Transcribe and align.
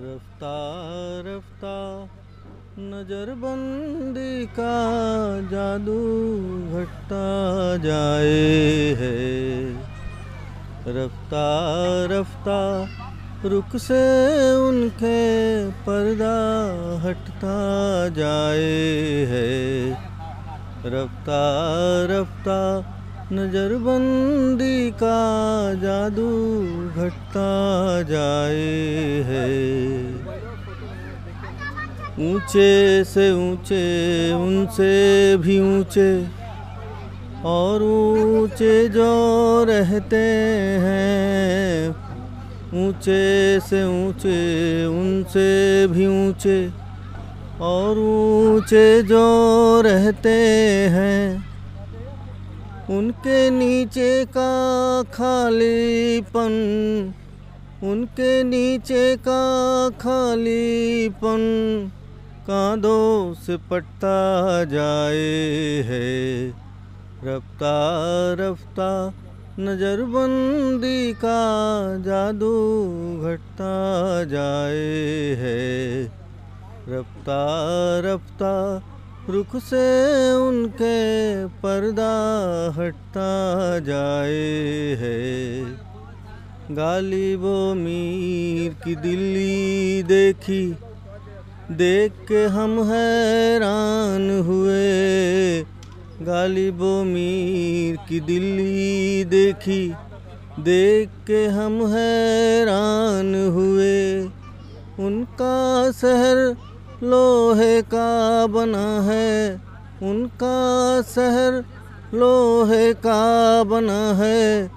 रफ्ता 0.00 0.56
रफ्ता, 1.20 2.04
नजरबंदी 2.78 4.46
का 4.46 4.90
जादू 5.40 5.96
घटता 6.72 7.76
जाए 7.76 8.94
है। 8.98 9.74
रफ्ता 10.86 11.46
रफ्ता, 12.06 12.88
रुख 13.44 13.76
से 13.76 14.54
उनके 14.54 15.18
पर्दा 15.70 16.36
हटता 17.08 18.08
जाए 18.08 18.84
है। 19.28 19.90
रफ्ता 20.86 21.42
रफ्ता, 22.04 22.94
नजरबंदी 23.32 24.90
का 24.90 25.18
जादू 25.74 26.28
घटता 26.96 27.48
जाए 28.02 28.78
है। 29.22 29.87
ऊँचे 32.18 33.04
से 33.04 33.30
ऊँचे, 33.32 34.32
उनसे 34.34 35.36
भी 35.36 35.58
ऊँचे 35.60 36.10
और 37.46 37.82
ऊँचे 37.82 38.88
जो 38.88 39.64
रहते 39.64 40.22
हैं, 40.82 41.88
ऊँचे 42.74 43.60
से 43.60 43.82
ऊँचे, 43.84 44.38
उनसे 44.86 45.86
भी 45.86 46.06
ऊँचे 46.06 46.58
और 47.60 47.98
ऊँचे 47.98 49.02
जो 49.02 49.22
रहते 49.80 50.34
हैं, 50.90 51.44
उनके 52.90 53.38
नीचे 53.50 54.24
का 54.36 55.02
खालीपन, 55.14 56.52
उनके 57.82 58.42
नीचे 58.42 59.04
का 59.16 59.40
खालीपन 60.00 61.42
कांधों 62.50 63.34
से 63.34 63.56
पटता 63.56 64.64
जाए 64.64 65.82
है। 65.82 66.48
रफ्ता 67.24 67.72
रफ्ता 68.40 69.12
नजरबंदी 69.60 71.12
का 71.12 71.40
जादू 71.98 72.52
घटता 73.22 74.24
जाए 74.24 75.34
है। 75.34 76.04
रफ्ता 76.88 77.42
रफ्ता 78.00 78.82
रुख 79.30 79.56
से 79.56 79.84
उनके 80.32 81.46
पर्दा 81.46 82.12
हटता 82.76 83.30
जाए 83.78 84.96
है। 84.96 85.20
गालिबो 86.70 87.74
मीर 87.74 88.84
की 88.84 88.94
दिल्ली 88.96 90.02
देखी 90.02 90.74
देख 91.70 92.12
के 92.28 92.44
हम 92.44 92.82
हैरान 92.82 94.40
हुए। 94.40 95.62
गालिबो 96.26 97.04
मीर 97.04 97.96
की 98.08 98.20
दिल्ली 98.20 99.24
देखी। 99.24 99.94
देख 100.58 101.08
के 101.26 101.46
हम 101.46 101.86
हैरान 101.86 103.50
हुए। 103.50 104.22
उनका 105.06 105.90
शहर 105.92 106.56
लोहे 107.02 107.82
का 107.82 108.46
बना 108.46 109.00
है। 109.00 109.54
उनका 110.02 111.02
शहर 111.02 111.64
लोहे 112.14 112.92
का 112.92 113.62
बना 113.62 114.12
है। 114.12 114.68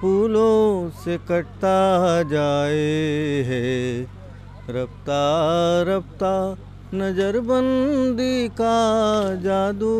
फूलों 0.00 0.90
से 0.90 1.16
कटता 1.16 2.22
जाए 2.22 3.42
है। 3.42 4.06
रफ्ता 4.72 5.22
रफ्ता, 5.88 6.32
नजरबंदी 6.94 8.48
का 8.48 8.76
जादू 9.42 9.94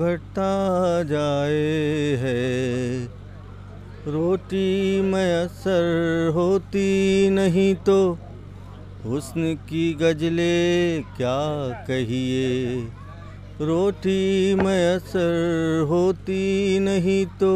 घटता 0.00 0.52
जाए 1.02 2.16
है। 2.16 2.42
रोटी 4.06 5.00
मैसर 5.02 6.30
होती 6.34 6.88
नहीं 7.30 7.74
तो 7.74 7.96
हुस्न 9.04 9.54
की 9.68 9.92
गजले 9.94 10.56
क्या 11.16 11.38
कहिए। 11.88 12.78
रोटी 13.60 14.54
मैसर 14.54 15.86
होती 15.88 16.78
नहीं 16.78 17.24
तो 17.40 17.54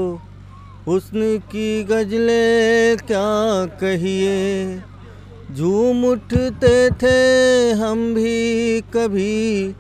हुस्न 0.87 1.39
की 1.51 1.67
गजले 1.85 2.97
क्या 2.97 3.29
कहिए। 3.81 4.39
झूम 5.57 6.05
उठते 6.05 6.75
थे 7.01 7.17
हम 7.79 8.03
भी 8.15 8.81
कभी 8.95 9.75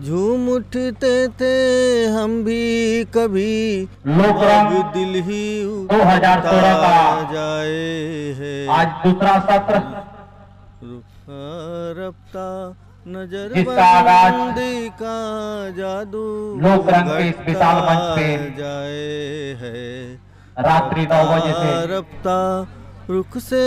झूम 0.00 0.48
उठते 0.48 1.14
थे 1.40 1.54
हम 2.06 2.42
भी 2.44 3.04
कभी। 3.16 3.54
अब 3.82 4.92
दिल 4.94 5.14
ही 5.28 5.46
2016 5.92 6.74
का 6.82 6.98
जाए 7.32 7.80
है। 8.40 8.52
आज 8.76 8.86
दूसरा 9.04 9.34
सत्र। 9.40 9.82
रफ्ता 11.98 12.46
नज़र 13.08 13.62
बंदी 13.64 14.88
का 15.02 15.18
जादू 15.76 16.26
लोक 16.62 16.88
रंग 16.88 17.10
के 17.10 17.28
इस 17.28 17.46
विशाल 17.46 17.82
मंच 17.82 18.18
पे 18.18 18.28
जाए 18.58 19.54
है। 19.62 19.76
रात्रि 20.64 21.06
नौ 21.06 21.22
बजे 21.26 21.52
से 21.52 21.70
रफ्ता 21.88 22.38
रुख 23.10 23.36
से 23.38 23.58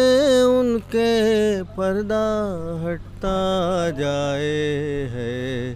उनके 0.44 1.63
पर्दा 1.63 2.25
हटता 2.84 3.38
जाए 3.90 5.07
है। 5.12 5.74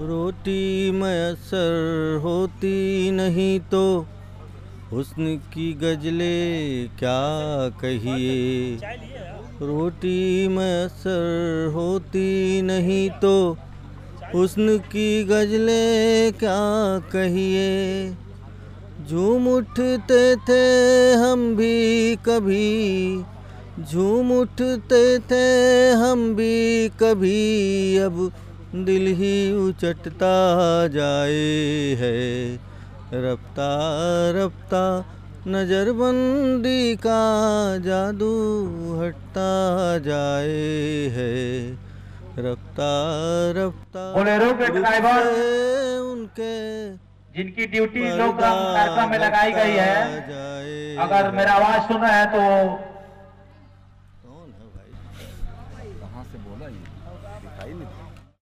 रोटी 0.00 0.90
मैसर 0.90 2.20
होती 2.22 3.10
नहीं 3.10 3.60
तो 3.60 4.06
हुस्न 4.92 5.36
की 5.54 5.72
गजले 5.72 6.36
क्या 6.98 7.18
कहिए? 7.80 8.78
रोटी 9.62 10.48
मैसर 10.48 11.70
होती 11.74 12.62
नहीं 12.62 13.10
तो 13.10 13.34
हुस्न 14.34 14.78
की 14.78 15.24
गजले 15.24 16.32
क्या 16.32 16.58
कहिए? 17.12 17.68
झूम 19.10 19.46
उठते 19.48 20.36
थे 20.36 20.64
हम 21.12 21.56
भी 21.56 22.16
कभी 22.16 23.22
झूम 23.82 24.30
उठते 24.32 25.18
थे 25.18 25.46
हम 25.90 26.34
भी 26.34 26.88
कभी 26.88 27.98
अब 27.98 28.32
दिल 28.74 29.06
ही 29.06 29.52
उचटता 29.68 30.34
जाए 30.86 31.94
है। 31.94 32.20
रफ्ता 33.14 33.70
रफ्ता 34.30 34.84
नजरबंदी 35.48 36.96
का 36.96 37.20
जादू 37.78 38.32
हटता 39.00 39.50
जाए 39.98 40.56
है। 41.08 41.34
रफ्ता 42.38 42.92
रफ्ता 43.56 44.12
उनके 46.12 46.54
जिनकी 47.40 47.66
ड्यूटी 47.72 48.00
लोक 48.16 48.40
कार्यक्रम 48.40 49.10
में 49.10 49.18
लगाई 49.18 49.52
गई 49.52 49.74
है। 49.74 50.96
अगर 51.04 51.30
मेरा 51.36 51.52
आवाज़ 51.52 51.86
सुन 51.88 52.02
रहे 52.02 52.14
हैं 52.14 52.26
तो 52.32 52.40